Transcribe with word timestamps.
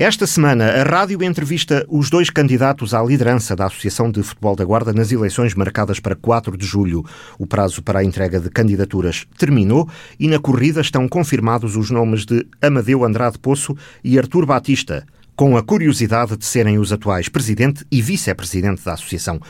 Esta 0.00 0.28
semana, 0.28 0.64
a 0.64 0.84
rádio 0.84 1.24
entrevista 1.24 1.84
os 1.88 2.08
dois 2.08 2.30
candidatos 2.30 2.94
à 2.94 3.02
liderança 3.02 3.56
da 3.56 3.66
Associação 3.66 4.12
de 4.12 4.22
Futebol 4.22 4.54
da 4.54 4.64
Guarda 4.64 4.92
nas 4.92 5.10
eleições 5.10 5.56
marcadas 5.56 5.98
para 5.98 6.14
4 6.14 6.56
de 6.56 6.64
julho. 6.64 7.04
O 7.36 7.48
prazo 7.48 7.82
para 7.82 7.98
a 7.98 8.04
entrega 8.04 8.38
de 8.38 8.48
candidaturas 8.48 9.26
terminou 9.36 9.88
e 10.16 10.28
na 10.28 10.38
corrida 10.38 10.80
estão 10.80 11.08
confirmados 11.08 11.74
os 11.74 11.90
nomes 11.90 12.24
de 12.24 12.46
Amadeu 12.62 13.04
Andrade 13.04 13.40
Poço 13.40 13.76
e 14.04 14.16
Artur 14.16 14.46
Batista, 14.46 15.04
com 15.34 15.56
a 15.56 15.64
curiosidade 15.64 16.36
de 16.36 16.46
serem 16.46 16.78
os 16.78 16.92
atuais 16.92 17.28
presidente 17.28 17.84
e 17.90 18.00
vice-presidente 18.00 18.84
da 18.84 18.92
Associação. 18.92 19.40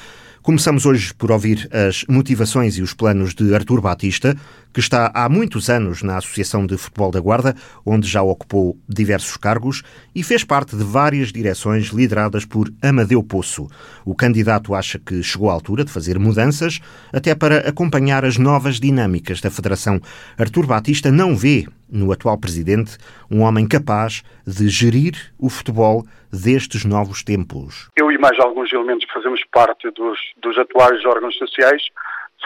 Começamos 0.42 0.86
hoje 0.86 1.12
por 1.12 1.32
ouvir 1.32 1.68
as 1.72 2.04
motivações 2.08 2.78
e 2.78 2.82
os 2.82 2.94
planos 2.94 3.34
de 3.34 3.54
Artur 3.54 3.80
Batista, 3.80 4.36
que 4.72 4.80
está 4.80 5.10
há 5.12 5.28
muitos 5.28 5.68
anos 5.68 6.02
na 6.02 6.16
Associação 6.16 6.64
de 6.64 6.76
Futebol 6.76 7.10
da 7.10 7.20
Guarda, 7.20 7.56
onde 7.84 8.06
já 8.06 8.22
ocupou 8.22 8.78
diversos 8.88 9.36
cargos 9.36 9.82
e 10.14 10.22
fez 10.22 10.44
parte 10.44 10.76
de 10.76 10.84
várias 10.84 11.32
direções 11.32 11.86
lideradas 11.86 12.44
por 12.44 12.72
Amadeu 12.80 13.22
Poço. 13.22 13.66
O 14.04 14.14
candidato 14.14 14.74
acha 14.74 14.98
que 14.98 15.22
chegou 15.22 15.50
à 15.50 15.52
altura 15.52 15.84
de 15.84 15.90
fazer 15.90 16.18
mudanças, 16.18 16.80
até 17.12 17.34
para 17.34 17.68
acompanhar 17.68 18.24
as 18.24 18.38
novas 18.38 18.78
dinâmicas 18.78 19.40
da 19.40 19.50
Federação. 19.50 20.00
Artur 20.38 20.66
Batista 20.66 21.10
não 21.10 21.36
vê 21.36 21.66
no 21.90 22.12
atual 22.12 22.38
presidente 22.38 22.98
um 23.30 23.42
homem 23.42 23.66
capaz 23.66 24.22
de 24.46 24.68
gerir 24.68 25.14
o 25.38 25.48
futebol 25.48 26.04
destes 26.32 26.84
novos 26.84 27.22
tempos. 27.22 27.88
Eu 27.96 28.10
e 28.10 28.18
mais 28.18 28.38
alguns 28.38 28.72
elementos 28.72 29.04
que 29.06 29.12
fazemos 29.12 29.40
parte 29.52 29.90
dos, 29.90 30.18
dos 30.42 30.58
atuais 30.58 31.04
órgãos 31.04 31.36
sociais 31.36 31.82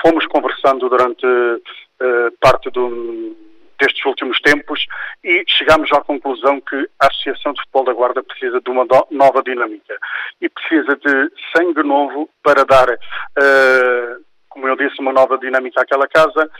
fomos 0.00 0.27
conversando 0.27 0.88
durante 0.88 1.27
uh, 1.27 2.33
parte 2.41 2.70
do, 2.70 3.36
destes 3.83 4.05
últimos 4.05 4.41
tempos 4.41 4.86
e 5.24 5.45
chegámos 5.47 5.91
à 5.92 6.00
conclusão 6.00 6.61
que 6.61 6.88
a 7.00 7.06
Associação 7.09 7.52
de 7.52 7.61
Futebol 7.61 7.84
da 7.84 7.92
Guarda 7.92 8.22
precisa 8.22 8.61
de 8.61 8.70
uma 8.70 8.86
nova 9.11 9.42
dinâmica 9.42 9.97
e 10.41 10.48
precisa 10.48 10.97
de 10.97 11.33
sangue 11.56 11.83
novo 11.83 12.30
para 12.42 12.64
dar, 12.64 12.89
uh, 12.89 14.24
como 14.48 14.69
eu 14.69 14.77
disse, 14.77 15.00
uma 15.00 15.12
nova 15.12 15.36
dinâmica 15.39 15.83
àquela 15.83 16.06
casa, 16.06 16.50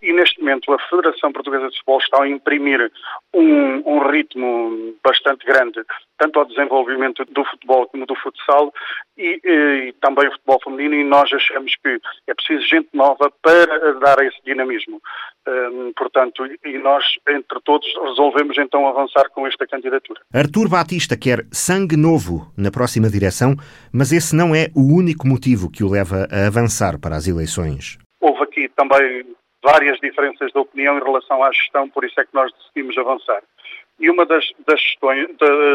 e 0.00 0.12
neste 0.12 0.40
momento 0.40 0.72
a 0.72 0.78
Federação 0.88 1.32
Portuguesa 1.32 1.68
de 1.68 1.76
Futebol 1.78 1.98
está 1.98 2.22
a 2.22 2.28
imprimir 2.28 2.90
um, 3.34 3.82
um, 3.84 4.10
ritmo 4.10 4.94
bastante 5.04 5.44
grande, 5.44 5.82
tanto 6.18 6.38
ao 6.38 6.44
desenvolvimento 6.44 7.24
do 7.24 7.44
futebol 7.44 7.86
como 7.88 8.06
do 8.06 8.14
futsal 8.14 8.72
e, 9.18 9.40
e, 9.44 9.94
também 10.00 10.28
o 10.28 10.32
futebol 10.32 10.60
feminino 10.62 10.94
e 10.94 11.04
nós 11.04 11.32
achamos 11.32 11.74
que 11.82 11.98
é 12.28 12.34
preciso 12.34 12.66
gente 12.66 12.88
nova 12.92 13.32
para 13.42 13.94
dar 13.94 14.18
esse 14.24 14.38
dinamismo. 14.44 15.00
Um, 15.48 15.92
portanto, 15.96 16.46
e 16.64 16.78
nós, 16.78 17.04
entre 17.28 17.60
todos, 17.64 17.86
resolvemos 18.06 18.56
então 18.58 18.86
avançar 18.86 19.28
com 19.30 19.46
esta 19.46 19.66
candidatura. 19.66 20.20
Artur 20.32 20.68
Batista 20.68 21.16
quer 21.16 21.44
sangue 21.50 21.96
novo 21.96 22.52
na 22.56 22.70
próxima 22.70 23.10
direção, 23.10 23.56
mas 23.92 24.12
esse 24.12 24.36
não 24.36 24.54
é 24.54 24.68
o 24.76 24.94
único 24.96 25.26
motivo 25.26 25.70
que 25.70 25.82
o 25.82 25.90
leva 25.90 26.28
a 26.30 26.46
avançar 26.46 27.00
para 27.00 27.16
as 27.16 27.26
eleições. 27.26 27.98
Houve 28.20 28.44
aqui 28.44 28.68
também 28.76 29.26
várias 29.62 29.98
diferenças 30.00 30.50
de 30.50 30.58
opinião 30.58 30.98
em 30.98 31.02
relação 31.02 31.42
à 31.42 31.52
gestão, 31.52 31.88
por 31.88 32.04
isso 32.04 32.20
é 32.20 32.24
que 32.24 32.34
nós 32.34 32.52
decidimos 32.52 32.96
avançar. 32.98 33.42
E 33.98 34.10
uma 34.10 34.26
das, 34.26 34.44
das, 34.66 34.80
questões, 34.80 35.28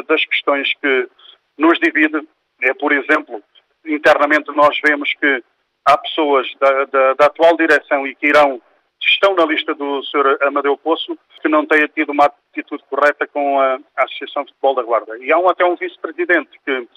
das 0.07 0.25
questões 0.25 0.73
que 0.81 1.09
nos 1.57 1.79
divide 1.79 2.27
é, 2.61 2.73
por 2.73 2.91
exemplo, 2.91 3.41
internamente 3.85 4.51
nós 4.51 4.77
vemos 4.83 5.13
que 5.13 5.43
há 5.85 5.97
pessoas 5.97 6.47
da, 6.59 6.85
da, 6.85 7.13
da 7.13 7.25
atual 7.25 7.55
direção 7.55 8.05
e 8.05 8.15
que 8.15 8.27
irão 8.27 8.61
estão 8.99 9.35
na 9.35 9.45
lista 9.45 9.73
do 9.73 10.03
Sr. 10.03 10.37
Amadeu 10.41 10.77
Poço 10.77 11.17
que 11.41 11.47
não 11.47 11.65
têm 11.65 11.87
tido 11.87 12.11
uma 12.11 12.25
atitude 12.25 12.83
correta 12.89 13.27
com 13.27 13.59
a, 13.59 13.79
Associação 13.95 14.43
de 14.43 14.51
Futebol 14.51 14.75
da 14.75 14.83
Guarda. 14.83 15.17
E 15.19 15.31
há 15.31 15.37
um, 15.37 15.49
até 15.49 15.65
um 15.65 15.75
vice-presidente 15.75 16.49
que 16.65 16.87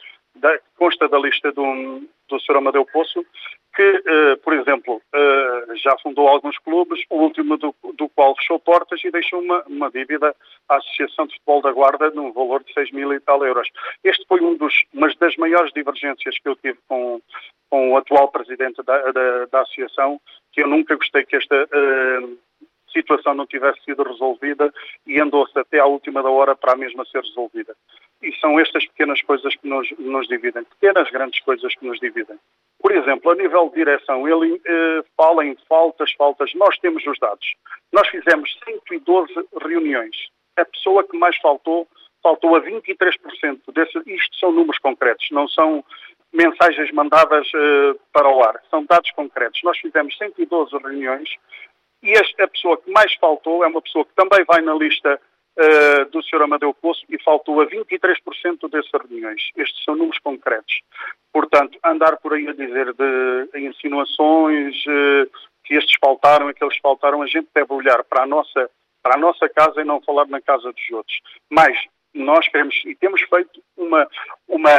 da, 0.41 0.59
consta 0.77 1.09
da 1.09 1.19
lista 1.19 1.53
do, 1.53 2.03
do 2.29 2.41
Sr. 2.41 2.57
Amadeu 2.57 2.85
Poço 2.87 3.25
que, 3.75 3.83
uh, 3.83 4.37
por 4.43 4.53
exemplo, 4.53 4.97
uh, 4.97 5.77
já 5.77 5.97
fundou 6.03 6.27
alguns 6.27 6.59
clubes, 6.59 7.01
o 7.09 7.17
último 7.23 7.57
do, 7.57 7.75
do, 7.95 8.09
qual 8.09 8.35
fechou 8.37 8.59
portas 8.59 9.01
e 9.05 9.11
deixou 9.11 9.41
uma, 9.41 9.63
uma 9.69 9.91
dívida 9.91 10.35
à 10.69 10.77
Associação 10.77 11.27
de 11.27 11.35
Futebol 11.35 11.63
da 11.63 11.73
Guarda 11.73 12.11
no 12.11 12.33
valor 12.33 12.65
de 12.65 12.73
6 12.73 12.91
mil 12.91 13.13
e 13.13 13.21
tal 13.21 13.45
euros. 13.45 13.69
Este 14.03 14.25
foi 14.27 14.41
um 14.41 14.57
dos, 14.57 14.75
uma 14.93 15.09
das 15.21 15.37
maiores 15.37 15.73
divergências 15.73 16.39
que 16.39 16.49
eu 16.49 16.57
tive 16.57 16.79
com, 16.89 17.21
com 17.71 17.93
o 17.93 17.97
atual 17.97 18.29
presidente 18.31 18.83
da, 18.83 19.13
da, 19.13 19.47
da 19.47 19.61
Associação, 19.61 20.21
que 20.53 20.63
eu 20.63 20.67
nunca 20.67 20.97
gostei 20.97 21.25
que 21.25 21.37
esta 21.37 21.65
uh, 21.65 22.39
situação 22.93 23.35
não 23.35 23.47
tivesse 23.47 23.83
sido 23.85 24.03
resolvida 24.03 24.73
e 25.07 25.21
andou-se 25.21 25.57
até 25.59 25.79
à 25.79 25.87
última 25.87 26.23
da 26.23 26.31
hora 26.31 26.57
para 26.57 26.73
a 26.73 26.77
mesma 26.77 27.05
ser 27.07 27.23
resolvida. 27.23 27.77
E 28.23 28.35
são 28.37 28.59
estas 28.61 28.87
pequenas 28.87 29.21
coisas 29.23 29.55
que 29.57 29.67
nos, 29.67 29.91
nos 29.99 30.29
dividem, 30.29 30.65
pequenas, 30.65 31.11
grandes 31.11 31.41
coisas 31.41 31.75
que 31.75 31.87
nos 31.87 31.99
dividem. 31.99 32.39
Por 32.81 32.93
exemplo, 32.93 33.31
a 33.31 33.35
nível 33.35 33.69
de 33.69 33.77
direção, 33.77 34.27
ele 34.29 34.61
eh, 34.67 35.05
fala 35.17 35.45
em 35.45 35.57
faltas, 35.69 36.13
faltas. 36.13 36.53
Nós 36.55 36.79
temos 36.79 37.05
os 37.07 37.19
dados. 37.19 37.47
Nós 37.93 38.09
fizemos 38.09 38.51
112 38.65 39.33
reuniões. 39.63 40.17
A 40.57 40.65
pessoa 40.65 41.05
que 41.05 41.17
mais 41.17 41.37
faltou, 41.39 41.89
faltou 42.23 42.57
a 42.57 42.61
23%. 42.61 43.61
Desse, 43.73 43.99
isto 44.07 44.37
são 44.39 44.53
números 44.53 44.79
concretos, 44.79 45.27
não 45.31 45.49
são 45.49 45.85
mensagens 46.33 46.91
mandadas 46.93 47.47
eh, 47.55 47.95
para 48.13 48.29
o 48.29 48.43
ar. 48.43 48.61
São 48.71 48.85
dados 48.85 49.11
concretos. 49.13 49.61
Nós 49.63 49.79
fizemos 49.79 50.17
112 50.17 50.77
reuniões 50.79 51.29
e 52.03 52.15
a 52.17 52.49
pessoa 52.49 52.79
que 52.79 52.91
mais 52.91 53.13
faltou 53.15 53.63
é 53.65 53.69
uma 53.69 53.83
pessoa 53.83 54.05
que 54.05 54.15
também 54.15 54.45
vai 54.45 54.63
na 54.63 54.75
lista 54.75 55.21
uh, 55.61 56.11
do 56.11 56.23
Sr. 56.23 56.43
Amadeu 56.43 56.73
Poço 56.73 57.05
e 57.09 57.23
faltou 57.23 57.61
a 57.61 57.67
23% 57.67 58.71
dessas 58.71 58.91
reuniões. 59.09 59.51
Estes 59.57 59.85
são 59.85 59.95
números 59.95 60.19
concretos. 60.19 60.81
Portanto, 61.33 61.79
andar 61.85 62.17
por 62.17 62.33
aí 62.33 62.49
a 62.49 62.53
dizer 62.53 62.95
de 62.95 63.61
insinuações 63.69 64.75
uh, 64.87 65.31
que 65.65 65.75
estes 65.75 65.97
faltaram, 66.01 66.49
aqueles 66.49 66.77
faltaram, 66.79 67.23
a 67.23 67.27
gente 67.27 67.49
deve 67.55 67.73
olhar 67.73 68.03
para 68.05 68.23
a 68.23 68.27
nossa 68.27 68.71
para 69.03 69.17
a 69.17 69.19
nossa 69.19 69.49
casa 69.49 69.81
e 69.81 69.85
não 69.85 69.99
falar 70.03 70.27
na 70.27 70.43
casa 70.43 70.71
dos 70.71 70.91
outros. 70.91 71.19
Mas 71.51 71.75
nós 72.15 72.47
queremos 72.49 72.75
e 72.85 72.95
temos 72.95 73.23
feito 73.23 73.63
uma, 73.77 74.07
uma, 74.47 74.71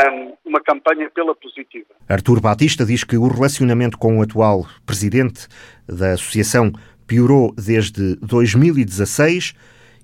uma 0.45 0.61
campanha 0.61 1.09
pela 1.09 1.33
positiva. 1.33 1.87
Artur 2.07 2.39
Batista 2.39 2.85
diz 2.85 3.03
que 3.03 3.17
o 3.17 3.27
relacionamento 3.27 3.97
com 3.97 4.19
o 4.19 4.21
atual 4.21 4.67
presidente 4.85 5.47
da 5.87 6.13
associação 6.13 6.71
piorou 7.07 7.51
desde 7.55 8.15
2016 8.17 9.55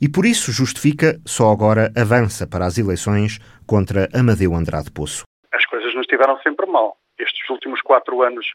e 0.02 0.08
por 0.10 0.26
isso 0.26 0.52
justifica 0.52 1.20
só 1.26 1.52
agora 1.52 1.92
avança 1.96 2.48
para 2.48 2.66
as 2.66 2.78
eleições 2.78 3.40
contra 3.66 4.08
Amadeu 4.14 4.54
Andrade 4.56 4.92
Poço. 4.92 5.24
As 5.54 5.66
coisas 5.66 5.94
não 5.94 6.02
estiveram 6.02 6.38
sempre 6.42 6.66
mal. 6.66 6.98
Estes 7.18 7.50
últimos 7.50 7.82
quatro 7.82 8.22
anos 8.22 8.46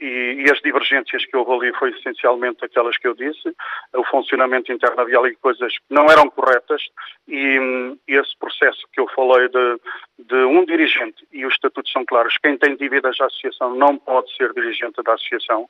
e, 0.00 0.44
e, 0.44 0.50
as 0.50 0.60
divergências 0.60 1.24
que 1.24 1.36
houve 1.36 1.52
ali 1.66 1.78
foi 1.78 1.90
essencialmente 1.90 2.64
aquelas 2.64 2.96
que 2.98 3.08
eu 3.08 3.14
disse, 3.14 3.54
o 3.94 4.04
funcionamento 4.04 4.72
interno 4.72 5.00
havia 5.00 5.18
ali 5.18 5.34
coisas 5.36 5.72
que 5.72 5.94
não 5.94 6.06
eram 6.06 6.28
corretas 6.28 6.82
e, 7.26 7.96
e 8.06 8.14
esse 8.14 8.36
processo 8.38 8.86
que 8.92 9.00
eu 9.00 9.08
falei 9.14 9.48
de, 9.48 9.80
de, 10.18 10.44
um 10.44 10.64
dirigente, 10.64 11.26
e 11.32 11.46
os 11.46 11.54
estatutos 11.54 11.90
são 11.92 12.04
claros, 12.04 12.36
quem 12.42 12.58
tem 12.58 12.76
dívidas 12.76 13.20
à 13.20 13.26
associação 13.26 13.74
não 13.74 13.96
pode 13.96 14.34
ser 14.36 14.52
dirigente 14.52 15.02
da 15.02 15.14
associação, 15.14 15.68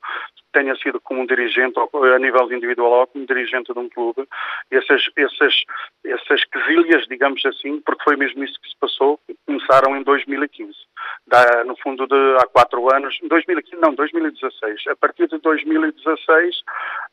tenha 0.52 0.74
sido 0.76 1.00
como 1.00 1.20
um 1.20 1.26
dirigente 1.26 1.78
a 1.78 2.18
nível 2.18 2.50
individual 2.52 3.00
ou 3.00 3.06
como 3.06 3.26
dirigente 3.26 3.72
de 3.72 3.78
um 3.78 3.88
clube, 3.88 4.26
essas, 4.70 5.02
essas, 5.16 5.64
essas 6.04 6.44
quesilhas, 6.44 7.06
digamos 7.06 7.44
assim, 7.44 7.80
porque 7.82 8.02
foi 8.04 8.16
mesmo 8.16 8.42
isso 8.42 8.58
que 8.60 8.68
se 8.70 8.76
passou, 8.78 9.20
começaram 9.46 9.96
em 9.96 10.02
2015. 10.02 10.72
Da, 11.26 11.64
no 11.64 11.76
fundo, 11.78 12.06
de, 12.06 12.36
há 12.38 12.46
quatro 12.46 12.94
anos, 12.94 13.18
2015, 13.22 13.80
não, 13.80 13.94
2015, 13.94 14.36
2016. 14.36 14.86
A 14.88 14.96
partir 14.96 15.28
de 15.28 15.38
2016, 15.38 16.56
uh, 16.56 16.62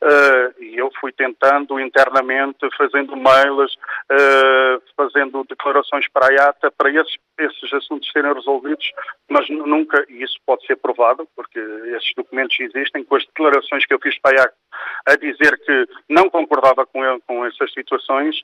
eh, 0.04 0.54
eu 0.60 0.92
fui 1.00 1.12
tentando 1.12 1.80
internamente, 1.80 2.58
fazendo 2.78 3.16
mails, 3.16 3.74
uh, 4.12 4.82
fazendo 4.96 5.44
declarações 5.46 6.08
para 6.10 6.28
a 6.28 6.34
IATA, 6.34 6.72
para 6.72 6.90
esses, 6.90 7.18
esses 7.40 7.74
assuntos 7.74 8.10
serem 8.12 8.34
resolvidos, 8.34 8.92
mas 9.30 9.50
nunca, 9.50 10.06
e 10.10 10.24
isso 10.24 10.38
pode 10.46 10.66
ser 10.66 10.76
provado, 10.78 11.28
porque 11.36 11.60
esses 11.60 12.14
documentos 12.16 12.58
existem, 12.60 13.04
com 13.04 13.16
as 13.16 13.26
declarações 13.26 13.86
que 13.86 13.94
eu 13.94 14.00
fiz 14.00 14.18
para 14.20 14.32
a 14.32 14.42
IATA 14.42 14.56
a 15.08 15.16
dizer 15.16 15.60
que 15.60 15.88
não 16.10 16.30
concordava 16.30 16.86
com, 16.86 17.04
ele, 17.04 17.20
com 17.28 17.46
essas 17.46 17.72
situações, 17.74 18.36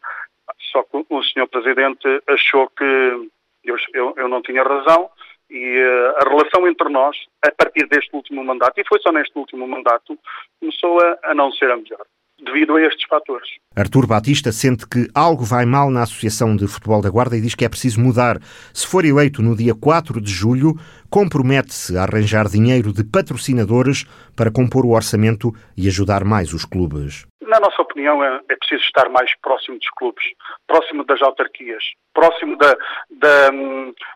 só 0.71 0.83
que 0.83 1.05
o 1.09 1.23
Sr. 1.23 1.47
Presidente 1.47 2.07
achou 2.27 2.69
que 2.69 3.29
eu, 3.63 3.75
eu, 3.93 4.13
eu 4.17 4.27
não 4.27 4.41
tinha 4.41 4.63
razão, 4.63 5.09
e 5.49 5.81
uh, 5.81 6.15
a 6.17 6.29
relação 6.29 6.67
entre 6.67 6.89
nós, 6.89 7.15
a 7.45 7.51
partir 7.51 7.87
deste 7.87 8.15
último 8.15 8.43
mandato, 8.43 8.79
e 8.79 8.87
foi 8.87 8.99
só 8.99 9.11
neste 9.11 9.37
último 9.37 9.67
mandato, 9.67 10.17
começou 10.59 10.99
a, 11.01 11.17
a 11.23 11.35
não 11.35 11.51
ser 11.51 11.71
a 11.71 11.77
melhor 11.77 12.05
devido 12.43 12.75
a 12.75 12.81
estes 12.81 13.05
fatores. 13.07 13.49
Artur 13.75 14.07
Batista 14.07 14.51
sente 14.51 14.87
que 14.87 15.07
algo 15.13 15.43
vai 15.43 15.65
mal 15.65 15.89
na 15.89 16.03
Associação 16.03 16.55
de 16.55 16.67
Futebol 16.67 17.01
da 17.01 17.09
Guarda 17.09 17.37
e 17.37 17.41
diz 17.41 17.55
que 17.55 17.65
é 17.65 17.69
preciso 17.69 17.99
mudar. 17.99 18.39
Se 18.73 18.87
for 18.87 19.05
eleito 19.05 19.41
no 19.41 19.55
dia 19.55 19.75
4 19.75 20.21
de 20.21 20.31
julho, 20.31 20.75
compromete-se 21.09 21.97
a 21.97 22.03
arranjar 22.03 22.47
dinheiro 22.47 22.93
de 22.93 23.03
patrocinadores 23.03 24.05
para 24.35 24.51
compor 24.51 24.85
o 24.85 24.91
orçamento 24.91 25.53
e 25.77 25.87
ajudar 25.87 26.23
mais 26.23 26.53
os 26.53 26.65
clubes. 26.65 27.28
Na 27.49 27.59
nossa 27.59 27.81
opinião, 27.81 28.23
é, 28.23 28.41
é, 28.47 28.55
preciso 28.55 28.83
estar 28.83 29.09
mais 29.09 29.35
próximo 29.41 29.79
dos 29.79 29.89
clubes, 29.97 30.23
próximo 30.67 31.03
das 31.03 31.19
autarquias, 31.19 31.83
próximo 32.13 32.55
da, 32.55 32.77
da, 33.09 33.49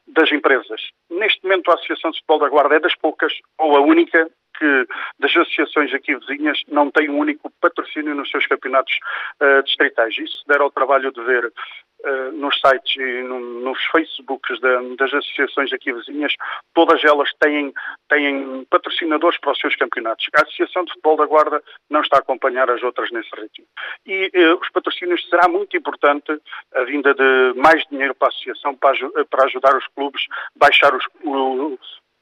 das 0.05 0.31
empresas. 0.31 0.79
Neste 1.09 1.41
momento, 1.41 1.71
a 1.71 1.73
Associação 1.73 2.11
de 2.11 2.17
Futebol 2.19 2.39
da 2.39 2.49
Guarda 2.49 2.75
é 2.75 2.79
das 2.79 2.95
poucas, 2.95 3.33
ou 3.57 3.75
a 3.75 3.81
única, 3.81 4.29
que 4.57 4.87
das 5.19 5.31
associações 5.31 5.93
aqui 5.93 6.15
vizinhas 6.15 6.59
não 6.67 6.89
tem 6.91 7.09
um 7.09 7.17
único 7.17 7.51
patrocínio 7.61 8.15
nos 8.15 8.29
seus 8.29 8.45
campeonatos 8.47 8.97
uh, 9.41 9.63
distritais. 9.63 10.17
Isso 10.17 10.43
der 10.47 10.61
ao 10.61 10.71
trabalho 10.71 11.11
de 11.11 11.21
ver 11.23 11.45
uh, 11.45 12.31
nos 12.33 12.59
sites 12.59 12.95
e 12.95 13.23
no, 13.23 13.39
nos 13.39 13.79
Facebooks 13.91 14.59
da, 14.59 14.81
das 14.97 15.13
associações 15.13 15.71
aqui 15.73 15.91
vizinhas, 15.91 16.33
todas 16.73 17.03
elas 17.03 17.29
têm, 17.39 17.73
têm 18.09 18.65
patrocinadores 18.69 19.39
para 19.39 19.51
os 19.51 19.59
seus 19.59 19.75
campeonatos. 19.75 20.25
A 20.35 20.43
Associação 20.43 20.83
de 20.85 20.91
Futebol 20.91 21.17
da 21.17 21.25
Guarda 21.25 21.63
não 21.89 22.01
está 22.01 22.17
a 22.17 22.19
acompanhar 22.19 22.69
as 22.69 22.83
outras 22.83 23.11
nesse 23.11 23.29
ritmo. 23.35 23.65
E 24.05 24.31
uh, 24.35 24.59
os 24.61 24.69
patrocínios 24.69 25.27
será 25.29 25.47
muito 25.47 25.75
importante 25.75 26.39
a 26.75 26.83
vinda 26.83 27.13
de 27.13 27.53
mais 27.55 27.83
dinheiro 27.89 28.15
para 28.15 28.27
a 28.27 28.29
associação 28.29 28.75
para, 28.75 28.93
para 29.29 29.45
ajudar 29.45 29.75
os 29.75 29.87
clubes, 29.87 30.23
baixar 30.55 30.93
os, 30.93 31.05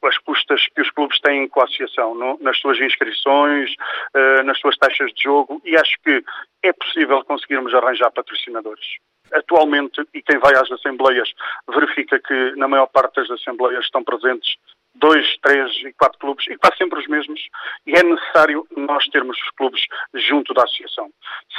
as 0.08 0.18
custas 0.20 0.68
que 0.74 0.82
os 0.82 0.90
clubes 0.92 1.20
têm 1.20 1.48
com 1.48 1.62
a 1.62 1.64
associação, 1.66 2.16
no, 2.16 2.38
nas 2.42 2.58
suas 2.60 2.80
inscrições, 2.80 3.72
uh, 4.16 4.44
nas 4.44 4.60
suas 4.60 4.78
taxas 4.78 5.12
de 5.14 5.24
jogo, 5.24 5.62
e 5.64 5.78
acho 5.78 5.98
que 6.04 6.24
é 6.64 6.74
possível 6.74 7.24
conseguirmos 7.24 7.74
arranjar 7.74 8.12
patrocinadores. 8.12 8.86
Atualmente, 9.34 10.06
e 10.14 10.22
quem 10.22 10.40
vai 10.40 10.54
às 10.56 10.70
assembleias 10.72 11.32
verifica 11.70 12.20
que 12.20 12.56
na 12.58 12.68
maior 12.68 12.88
parte 12.88 13.16
das 13.16 13.32
assembleias 13.32 13.86
estão 13.86 14.04
presentes 14.04 14.58
dois, 14.96 15.26
três 15.42 15.72
e 15.86 15.94
quatro 15.94 16.20
clubes, 16.20 16.46
e 16.48 16.58
quase 16.58 16.78
sempre 16.78 17.00
os 17.00 17.08
mesmos, 17.08 17.40
e 17.86 17.94
é 17.94 18.04
necessário 18.04 18.66
nós 18.76 19.06
termos 19.08 19.38
os 19.38 19.50
clubes 19.52 19.82
junto 20.14 20.54
da 20.54 20.64
associação. 20.64 21.10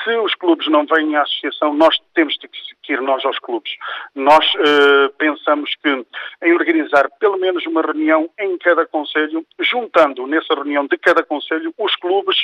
Se 0.05 0.11
os 0.17 0.34
clubes 0.34 0.69
não 0.69 0.87
vêm 0.87 1.17
à 1.17 1.23
associação, 1.23 1.75
nós 1.75 1.99
temos 2.14 2.34
de 2.34 2.49
ir 2.93 3.00
nós 3.00 3.25
aos 3.25 3.38
clubes. 3.38 3.73
Nós 4.14 4.44
uh, 4.55 5.11
pensamos 5.19 5.75
que 5.82 6.06
em 6.43 6.52
organizar 6.52 7.08
pelo 7.19 7.38
menos 7.38 7.64
uma 7.67 7.82
reunião 7.82 8.29
em 8.38 8.58
cada 8.58 8.87
conselho, 8.87 9.44
juntando 9.61 10.26
nessa 10.26 10.55
reunião 10.55 10.87
de 10.87 10.99
cada 10.99 11.23
conselho 11.23 11.73
os 11.79 11.96
clubes 11.96 12.37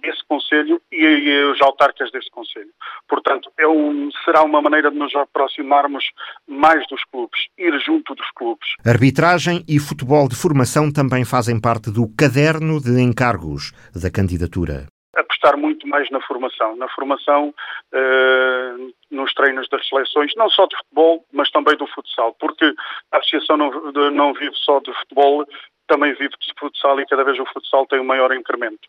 desse 0.00 0.24
conselho 0.26 0.80
e, 0.90 1.04
e 1.04 1.44
os 1.44 1.60
autarcas 1.62 2.10
desse 2.10 2.30
conselho. 2.30 2.70
Portanto, 3.08 3.50
é 3.58 3.66
um, 3.66 4.10
será 4.24 4.42
uma 4.42 4.60
maneira 4.60 4.90
de 4.90 4.96
nos 4.96 5.14
aproximarmos 5.14 6.04
mais 6.46 6.86
dos 6.88 7.04
clubes, 7.04 7.46
ir 7.56 7.78
junto 7.80 8.14
dos 8.14 8.30
clubes. 8.32 8.68
Arbitragem 8.84 9.64
e 9.68 9.78
futebol 9.78 10.23
de 10.28 10.36
formação 10.36 10.92
também 10.92 11.24
fazem 11.24 11.60
parte 11.60 11.90
do 11.90 12.08
caderno 12.16 12.80
de 12.80 13.00
encargos 13.00 13.72
da 13.94 14.10
candidatura. 14.10 14.86
Apostar 15.14 15.56
muito 15.56 15.86
mais 15.86 16.10
na 16.10 16.20
formação, 16.20 16.76
na 16.76 16.88
formação 16.88 17.54
uh, 17.92 18.94
nos 19.10 19.32
treinos 19.34 19.68
das 19.68 19.86
seleções, 19.88 20.32
não 20.36 20.50
só 20.50 20.66
de 20.66 20.76
futebol, 20.76 21.24
mas 21.32 21.50
também 21.50 21.76
do 21.76 21.86
futsal, 21.86 22.34
porque 22.40 22.64
a 23.12 23.18
associação 23.18 23.56
não, 23.56 23.70
não 24.10 24.34
vive 24.34 24.54
só 24.56 24.80
de 24.80 24.92
futebol, 24.92 25.46
também 25.86 26.12
vive 26.14 26.34
de 26.40 26.52
futsal 26.58 26.98
e 27.00 27.06
cada 27.06 27.24
vez 27.24 27.38
o 27.38 27.46
futsal 27.46 27.86
tem 27.86 28.00
um 28.00 28.04
maior 28.04 28.32
incremento. 28.34 28.88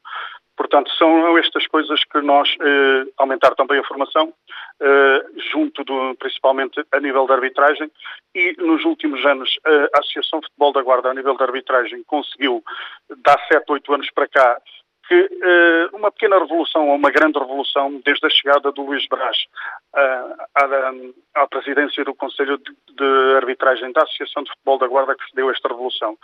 Portanto, 0.58 0.90
são 0.98 1.38
estas 1.38 1.68
coisas 1.68 2.04
que 2.06 2.22
nós, 2.22 2.50
eh, 2.62 3.06
aumentar 3.18 3.54
também 3.56 3.80
a 3.80 3.84
formação, 3.84 4.34
eh, 4.80 5.26
junto 5.52 5.84
do, 5.84 6.16
principalmente 6.16 6.84
a 6.92 7.00
nível 7.00 7.28
da 7.28 7.36
arbitragem, 7.36 7.92
e 8.34 8.56
nos 8.58 8.84
últimos 8.86 9.26
anos 9.26 9.58
a 9.66 10.00
Associação 10.00 10.40
de 10.40 10.48
Futebol 10.48 10.74
da 10.74 10.82
Guarda, 10.82 11.10
a 11.10 11.14
nível 11.14 11.36
da 11.36 11.46
arbitragem, 11.46 12.04
conseguiu, 12.04 12.64
dar 13.18 13.40
7, 13.48 13.64
8 13.70 13.94
anos 13.94 14.12
para 14.12 14.28
cá, 14.28 14.62
que 15.08 15.16
uh, 15.16 15.96
uma 15.96 16.12
pequena 16.12 16.40
revolução 16.40 16.90
ou 16.90 16.96
uma 16.96 17.12
grande 17.12 17.38
revolução 17.38 18.02
desde 18.04 18.26
a 18.26 18.30
chegada 18.30 18.72
do 18.72 18.82
Luís 18.82 19.08
Brás 19.08 19.38
uh, 19.94 20.44
à, 20.56 21.42
à, 21.44 21.48
presidência 21.48 22.04
do 22.04 22.16
Conselho 22.16 22.58
de, 22.58 22.72
de, 22.96 23.36
Arbitragem 23.36 23.92
da 23.92 24.02
Associação 24.04 24.44
de 24.44 24.50
Futebol 24.50 24.80
da 24.80 24.88
Guarda 24.88 25.16
que 25.16 25.26
se 25.26 25.36
deu 25.36 25.52
esta 25.52 25.68
revolução. 25.68 26.18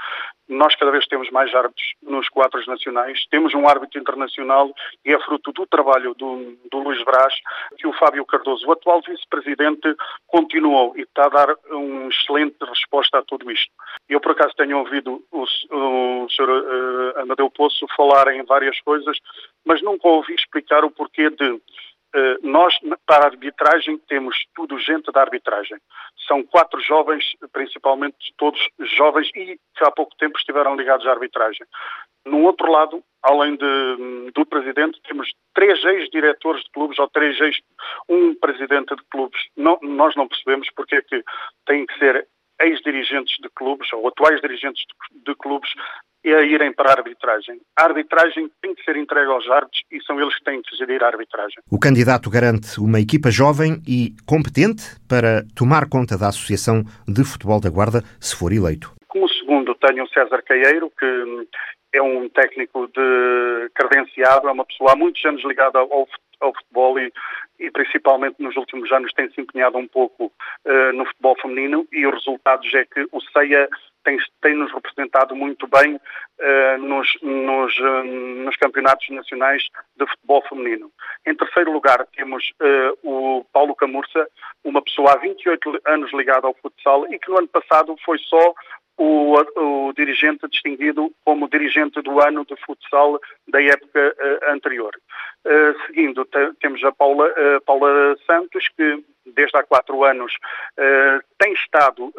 Nós 0.49 0.75
cada 0.75 0.91
vez 0.91 1.05
temos 1.07 1.29
mais 1.29 1.53
árbitros 1.53 1.93
nos 2.01 2.27
quadros 2.29 2.65
nacionais, 2.67 3.25
temos 3.29 3.53
um 3.53 3.67
árbitro 3.67 3.99
internacional 3.99 4.71
e 5.05 5.13
é 5.13 5.19
fruto 5.19 5.51
do 5.51 5.65
trabalho 5.67 6.13
do, 6.15 6.57
do 6.71 6.79
Luís 6.79 7.03
Brás 7.03 7.33
que 7.77 7.87
o 7.87 7.93
Fábio 7.93 8.25
Cardoso, 8.25 8.67
o 8.67 8.71
atual 8.71 9.01
vice-presidente, 9.01 9.95
continuou 10.27 10.93
e 10.95 11.01
está 11.01 11.25
a 11.25 11.29
dar 11.29 11.55
uma 11.69 12.09
excelente 12.09 12.57
resposta 12.61 13.19
a 13.19 13.23
tudo 13.23 13.51
isto. 13.51 13.71
Eu, 14.09 14.19
por 14.19 14.31
acaso, 14.31 14.55
tenho 14.55 14.79
ouvido 14.79 15.23
o, 15.31 15.43
o 15.43 16.29
Sr. 16.29 16.49
Uh, 16.49 17.19
Amadeu 17.19 17.49
Poço 17.49 17.85
falar 17.95 18.33
em 18.33 18.43
várias 18.43 18.70
várias 18.71 18.81
coisas, 18.81 19.17
mas 19.65 19.81
nunca 19.81 20.07
ouvi 20.07 20.33
explicar 20.33 20.85
o 20.85 20.91
porquê 20.91 21.29
de 21.29 21.61
Uh, 22.13 22.45
nós, 22.45 22.77
para 23.05 23.23
a 23.23 23.27
arbitragem, 23.29 23.97
temos 23.99 24.35
tudo 24.53 24.77
gente 24.77 25.09
da 25.13 25.21
arbitragem. 25.21 25.77
São 26.27 26.43
quatro 26.43 26.77
jovens, 26.81 27.23
principalmente 27.53 28.33
todos 28.37 28.59
jovens 28.97 29.29
e 29.33 29.57
que 29.73 29.83
há 29.85 29.89
pouco 29.91 30.13
tempo 30.17 30.37
estiveram 30.37 30.75
ligados 30.75 31.07
à 31.07 31.11
arbitragem. 31.11 31.65
No 32.25 32.43
outro 32.43 32.69
lado, 32.69 33.01
além 33.23 33.55
de, 33.55 34.31
do 34.35 34.45
presidente, 34.45 34.99
temos 35.07 35.31
três 35.53 35.81
ex-diretores 35.85 36.61
de 36.65 36.71
clubes 36.71 36.99
ou 36.99 37.07
três 37.07 37.39
ex, 37.39 37.57
um 38.09 38.35
presidente 38.35 38.93
de 38.93 39.03
clubes. 39.09 39.39
Não, 39.55 39.79
nós 39.81 40.13
não 40.17 40.27
percebemos 40.27 40.67
porque 40.75 40.95
é 40.95 41.01
que 41.01 41.23
têm 41.65 41.85
que 41.85 41.97
ser 41.97 42.27
ex-dirigentes 42.65 43.37
de 43.41 43.49
clubes 43.49 43.91
ou 43.93 44.07
atuais 44.07 44.39
dirigentes 44.41 44.83
de, 45.11 45.23
de 45.23 45.35
clubes 45.35 45.69
a 46.29 46.41
irem 46.43 46.71
para 46.71 46.91
a 46.91 46.97
arbitragem. 46.97 47.59
A 47.77 47.85
arbitragem 47.85 48.49
tem 48.61 48.75
que 48.75 48.83
ser 48.83 48.95
entregue 48.95 49.31
aos 49.31 49.49
árbitros 49.49 49.81
e 49.91 50.01
são 50.03 50.21
eles 50.21 50.35
que 50.37 50.43
têm 50.43 50.61
que 50.61 50.75
gerir 50.75 51.03
a 51.03 51.07
arbitragem. 51.07 51.57
O 51.71 51.79
candidato 51.79 52.29
garante 52.29 52.79
uma 52.79 52.99
equipa 52.99 53.31
jovem 53.31 53.81
e 53.87 54.13
competente 54.27 54.83
para 55.09 55.43
tomar 55.55 55.89
conta 55.89 56.17
da 56.17 56.27
Associação 56.27 56.83
de 57.07 57.23
Futebol 57.23 57.59
da 57.59 57.69
Guarda, 57.69 58.03
se 58.19 58.35
for 58.35 58.53
eleito. 58.53 58.93
Como 59.07 59.27
segundo, 59.29 59.73
tenho 59.75 60.03
o 60.03 60.09
César 60.09 60.43
Caieiro, 60.43 60.91
que 60.97 61.47
é 61.93 62.01
um 62.01 62.29
técnico 62.29 62.87
de 62.87 63.69
credenciado, 63.73 64.47
é 64.47 64.51
uma 64.51 64.65
pessoa 64.65 64.93
há 64.93 64.95
muitos 64.95 65.23
anos 65.25 65.43
ligada 65.43 65.79
ao, 65.79 66.07
ao 66.39 66.53
futebol 66.53 66.99
e, 66.99 67.11
e, 67.61 67.69
principalmente 67.69 68.41
nos 68.41 68.57
últimos 68.57 68.91
anos 68.91 69.13
tem 69.13 69.29
se 69.29 69.39
empenhado 69.39 69.77
um 69.77 69.87
pouco 69.87 70.25
uh, 70.65 70.93
no 70.93 71.05
futebol 71.05 71.35
feminino 71.39 71.87
e 71.91 72.05
os 72.07 72.13
resultados 72.15 72.73
é 72.73 72.83
que 72.85 73.07
o 73.11 73.21
CEIA 73.31 73.69
tem, 74.03 74.17
tem 74.41 74.55
nos 74.55 74.73
representado 74.73 75.35
muito 75.35 75.67
bem 75.67 75.95
uh, 75.95 76.77
nos, 76.79 77.07
nos, 77.21 77.77
uh, 77.77 78.03
nos, 78.03 78.57
campeonatos 78.57 79.07
nacionais 79.09 79.63
de 79.95 80.07
futebol 80.07 80.41
feminino. 80.49 80.91
Em 81.27 81.35
terceiro 81.35 81.71
lugar, 81.71 82.07
temos 82.15 82.51
o 83.03 83.45
Paulo 83.53 83.75
Camurça, 83.75 84.27
uma 84.63 84.81
pessoa 84.81 85.13
há 85.13 85.17
28 85.17 85.81
anos 85.85 86.11
ligada 86.13 86.47
ao 86.47 86.55
futsal 86.55 87.05
e 87.13 87.19
que 87.19 87.29
no 87.29 87.37
ano 87.37 87.47
passado 87.47 87.95
foi 88.03 88.17
só 88.17 88.53
o, 88.97 89.35
o, 89.55 89.93
dirigente 89.93 90.47
distinguido 90.47 91.11
como 91.25 91.49
dirigente 91.49 92.01
do 92.01 92.19
ano 92.21 92.45
de 92.45 92.55
futsal 92.57 93.19
da 93.47 93.61
época 93.61 94.15
uh, 94.17 94.51
anterior. 94.51 94.93
Uh, 95.45 95.85
seguindo, 95.85 96.27
temos 96.59 96.83
a 96.83 96.91
Paula, 96.91 97.27
uh, 97.27 97.61
Paula, 97.65 98.15
Santos, 98.27 98.67
que 98.75 99.03
desde 99.25 99.57
há 99.57 99.63
quatro 99.63 100.03
anos 100.03 100.33
tem 101.37 101.53
estado 101.53 102.11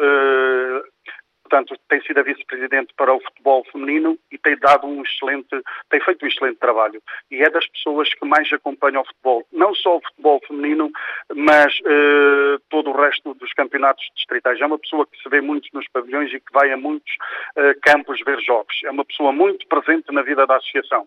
portanto, 1.52 1.78
tem 1.86 2.00
sido 2.02 2.18
a 2.18 2.22
vice-presidente 2.22 2.94
para 2.96 3.12
o 3.12 3.20
futebol 3.20 3.62
feminino 3.70 4.18
e 4.30 4.38
tem 4.38 4.56
dado 4.56 4.86
um 4.86 5.02
excelente, 5.02 5.48
tem 5.90 6.00
feito 6.00 6.24
um 6.24 6.28
excelente 6.28 6.58
trabalho. 6.58 7.02
E 7.30 7.42
é 7.42 7.50
das 7.50 7.66
pessoas 7.66 8.08
que 8.14 8.24
mais 8.24 8.50
acompanham 8.50 9.02
o 9.02 9.04
futebol, 9.04 9.46
não 9.52 9.74
só 9.74 9.98
o 9.98 10.00
futebol 10.00 10.40
feminino, 10.48 10.90
mas 11.34 11.78
uh, 11.80 12.58
todo 12.70 12.90
o 12.90 12.96
resto 12.96 13.34
dos 13.34 13.52
campeonatos 13.52 14.02
distritais. 14.16 14.60
É 14.60 14.66
uma 14.66 14.78
pessoa 14.78 15.06
que 15.06 15.22
se 15.22 15.28
vê 15.28 15.42
muito 15.42 15.68
nos 15.74 15.86
pavilhões 15.88 16.32
e 16.32 16.40
que 16.40 16.52
vai 16.52 16.72
a 16.72 16.76
muitos 16.76 17.12
uh, 17.58 17.78
campos 17.82 18.18
ver 18.24 18.40
jogos. 18.40 18.80
É 18.84 18.90
uma 18.90 19.04
pessoa 19.04 19.30
muito 19.30 19.66
presente 19.68 20.10
na 20.10 20.22
vida 20.22 20.46
da 20.46 20.56
associação. 20.56 21.06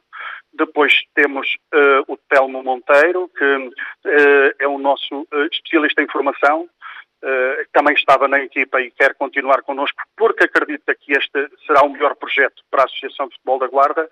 Depois 0.53 0.93
temos 1.15 1.47
uh, 1.73 2.13
o 2.13 2.17
Telmo 2.29 2.61
Monteiro, 2.61 3.29
que 3.35 3.71
é 4.59 4.67
o 4.67 4.77
nosso 4.77 5.27
especialista 5.51 6.01
em 6.01 6.07
formação, 6.07 6.69
Uh, 7.23 7.65
também 7.71 7.95
estava 7.95 8.27
na 8.27 8.39
equipa 8.39 8.79
e 8.81 8.91
quer 8.91 9.15
continuar 9.15 9.63
connosco 9.63 9.97
porque 10.15 10.43
acredita 10.43 10.93
que 10.93 11.13
este 11.13 11.49
será 11.65 11.81
o 11.83 11.89
melhor 11.89 12.15
projeto 12.15 12.61
para 12.69 12.83
a 12.83 12.85
Associação 12.85 13.27
de 13.27 13.35
Futebol 13.35 13.59
da 13.59 13.67
Guarda. 13.67 14.07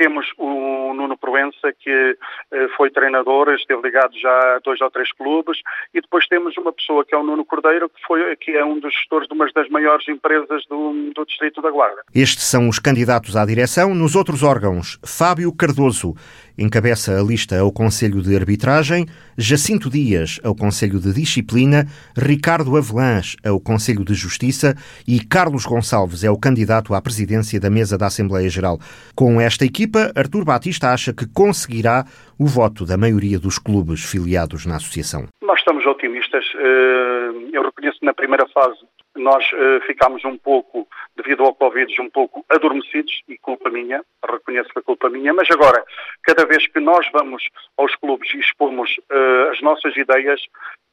Temos 0.00 0.26
o 0.38 0.94
Nuno 0.94 1.18
Proença, 1.18 1.74
que 1.78 1.90
uh, 1.90 2.68
foi 2.74 2.90
treinador, 2.90 3.52
esteve 3.52 3.82
ligado 3.82 4.18
já 4.18 4.56
a 4.56 4.60
dois 4.64 4.80
ou 4.80 4.90
três 4.90 5.12
clubes, 5.12 5.58
e 5.92 6.00
depois 6.00 6.26
temos 6.26 6.56
uma 6.56 6.72
pessoa 6.72 7.04
que 7.04 7.14
é 7.14 7.18
o 7.18 7.22
Nuno 7.22 7.44
Cordeiro, 7.44 7.86
que, 7.90 8.00
foi, 8.06 8.34
que 8.36 8.52
é 8.52 8.64
um 8.64 8.80
dos 8.80 8.94
gestores 8.94 9.28
de 9.28 9.34
uma 9.34 9.46
das 9.54 9.68
maiores 9.68 10.08
empresas 10.08 10.64
do, 10.70 11.12
do 11.14 11.26
Distrito 11.26 11.60
da 11.60 11.70
Guarda. 11.70 12.00
Estes 12.14 12.44
são 12.44 12.66
os 12.66 12.78
candidatos 12.78 13.36
à 13.36 13.44
direção. 13.44 13.94
Nos 13.94 14.16
outros 14.16 14.42
órgãos, 14.42 14.98
Fábio 15.04 15.54
Cardoso 15.54 16.14
encabeça 16.56 17.18
a 17.18 17.22
lista 17.22 17.58
ao 17.58 17.72
Conselho 17.72 18.22
de 18.22 18.36
Arbitragem, 18.36 19.06
Jacinto 19.36 19.88
Dias 19.88 20.38
ao 20.44 20.54
Conselho 20.54 21.00
de 21.00 21.12
Disciplina, 21.12 21.86
Ricardo 22.16 22.76
Avelãs 22.76 23.36
ao 23.44 23.58
Conselho 23.58 24.04
de 24.04 24.14
Justiça 24.14 24.74
e 25.06 25.20
Carlos 25.20 25.64
Gonçalves 25.64 26.22
é 26.22 26.30
o 26.30 26.38
candidato 26.38 26.94
à 26.94 27.00
presidência 27.00 27.58
da 27.58 27.70
mesa 27.70 27.96
da 27.96 28.06
Assembleia 28.06 28.48
Geral. 28.48 28.78
Com 29.14 29.40
esta 29.40 29.64
equipa, 29.90 30.12
Artur 30.16 30.44
Batista 30.44 30.92
acha 30.92 31.12
que 31.12 31.26
conseguirá 31.34 32.04
o 32.38 32.46
voto 32.46 32.86
da 32.86 32.96
maioria 32.96 33.38
dos 33.38 33.58
clubes 33.58 34.04
filiados 34.04 34.64
na 34.64 34.76
associação. 34.76 35.26
Nós 35.42 35.58
estamos 35.58 35.84
otimistas. 35.84 36.44
Eh, 36.54 37.30
eu 37.52 37.62
reconheço 37.64 37.98
que 37.98 38.06
na 38.06 38.14
primeira 38.14 38.46
fase 38.48 38.78
nós 39.16 39.44
uh, 39.52 39.84
ficámos 39.86 40.24
um 40.24 40.38
pouco, 40.38 40.86
devido 41.16 41.42
ao 41.42 41.52
Covid, 41.52 42.00
um 42.00 42.08
pouco 42.08 42.44
adormecidos, 42.48 43.12
e 43.28 43.36
culpa 43.36 43.68
minha, 43.68 44.02
reconheço 44.24 44.70
que 44.70 44.78
é 44.78 44.82
culpa 44.82 45.10
minha, 45.10 45.34
mas 45.34 45.50
agora, 45.50 45.84
cada 46.22 46.46
vez 46.46 46.66
que 46.68 46.78
nós 46.78 47.04
vamos 47.12 47.42
aos 47.76 47.94
clubes 47.96 48.32
e 48.32 48.38
expomos 48.38 48.88
uh, 49.10 49.50
as 49.50 49.60
nossas 49.60 49.96
ideias, 49.96 50.40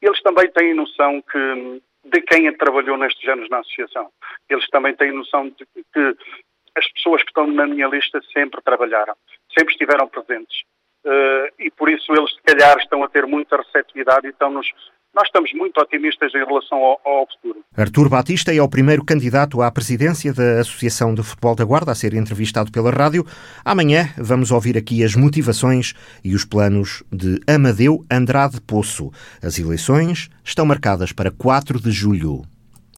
eles 0.02 0.20
também 0.22 0.50
têm 0.50 0.74
noção 0.74 1.22
que 1.30 1.80
de 2.04 2.20
quem 2.22 2.52
trabalhou 2.54 2.96
nestes 2.96 3.26
anos 3.28 3.48
na 3.50 3.60
associação. 3.60 4.08
Eles 4.50 4.68
também 4.68 4.94
têm 4.94 5.12
noção 5.12 5.48
de 5.48 5.64
que 5.94 6.16
as 6.78 6.88
pessoas 6.92 7.22
que 7.22 7.30
estão 7.30 7.46
na 7.46 7.66
minha 7.66 7.88
lista 7.88 8.20
sempre 8.32 8.62
trabalharam, 8.62 9.14
sempre 9.56 9.72
estiveram 9.72 10.08
presentes. 10.08 10.62
Uh, 11.04 11.48
e 11.58 11.70
por 11.70 11.88
isso 11.88 12.12
eles, 12.12 12.30
se 12.34 12.42
calhar, 12.42 12.76
estão 12.78 13.02
a 13.02 13.08
ter 13.08 13.26
muita 13.26 13.56
receptividade 13.56 14.26
e 14.26 14.30
estão-nos 14.30 14.66
nós 15.14 15.26
estamos 15.26 15.52
muito 15.54 15.80
otimistas 15.80 16.32
em 16.34 16.44
relação 16.44 16.78
ao, 16.78 17.00
ao, 17.04 17.26
futuro. 17.26 17.64
Artur 17.76 18.08
Batista 18.08 18.54
é 18.54 18.62
o 18.62 18.68
primeiro 18.68 19.04
candidato 19.04 19.60
à 19.62 19.70
presidência 19.70 20.32
da 20.32 20.60
Associação 20.60 21.14
de 21.14 21.22
Futebol 21.22 21.56
da 21.56 21.64
Guarda 21.64 21.90
a 21.90 21.94
ser 21.94 22.14
entrevistado 22.14 22.70
pela 22.70 22.90
rádio. 22.90 23.24
Amanhã 23.64 24.10
vamos 24.16 24.52
ouvir 24.52 24.76
aqui 24.76 25.02
as 25.02 25.16
motivações 25.16 25.94
e 26.22 26.34
os 26.34 26.44
planos 26.44 27.02
de 27.10 27.40
Amadeu 27.52 28.04
Andrade 28.10 28.60
Poço. 28.60 29.10
As 29.42 29.58
eleições 29.58 30.28
estão 30.44 30.66
marcadas 30.66 31.10
para 31.10 31.32
4 31.32 31.80
de 31.80 31.90
julho. 31.90 32.42